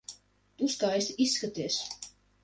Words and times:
Tu 0.61 0.69
skaisti 0.75 1.15
izskaties. 1.25 1.77